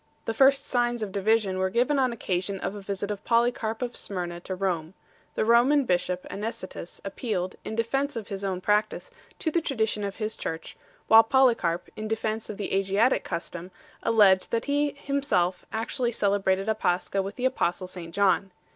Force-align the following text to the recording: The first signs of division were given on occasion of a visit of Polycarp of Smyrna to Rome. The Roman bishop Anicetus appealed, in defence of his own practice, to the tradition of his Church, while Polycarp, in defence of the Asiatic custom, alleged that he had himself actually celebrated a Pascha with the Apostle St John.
The 0.25 0.33
first 0.33 0.65
signs 0.65 1.03
of 1.03 1.11
division 1.11 1.59
were 1.59 1.69
given 1.69 1.99
on 1.99 2.11
occasion 2.11 2.59
of 2.59 2.73
a 2.73 2.81
visit 2.81 3.11
of 3.11 3.23
Polycarp 3.23 3.83
of 3.83 3.95
Smyrna 3.95 4.39
to 4.39 4.55
Rome. 4.55 4.95
The 5.35 5.45
Roman 5.45 5.85
bishop 5.85 6.25
Anicetus 6.31 6.99
appealed, 7.05 7.55
in 7.63 7.75
defence 7.75 8.15
of 8.15 8.29
his 8.29 8.43
own 8.43 8.61
practice, 8.61 9.11
to 9.37 9.51
the 9.51 9.61
tradition 9.61 10.03
of 10.03 10.15
his 10.15 10.35
Church, 10.35 10.75
while 11.07 11.21
Polycarp, 11.21 11.87
in 11.95 12.07
defence 12.07 12.49
of 12.49 12.57
the 12.57 12.73
Asiatic 12.73 13.23
custom, 13.23 13.69
alleged 14.01 14.49
that 14.49 14.65
he 14.65 14.87
had 14.87 14.97
himself 15.05 15.67
actually 15.71 16.13
celebrated 16.13 16.67
a 16.67 16.73
Pascha 16.73 17.21
with 17.21 17.35
the 17.35 17.45
Apostle 17.45 17.85
St 17.85 18.11
John. 18.11 18.49